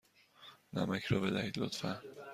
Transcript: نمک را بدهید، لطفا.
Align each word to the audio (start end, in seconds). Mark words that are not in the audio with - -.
نمک 0.73 1.05
را 1.05 1.19
بدهید، 1.19 1.59
لطفا. 1.59 2.01